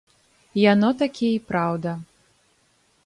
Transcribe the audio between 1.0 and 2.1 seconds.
такі і праўда.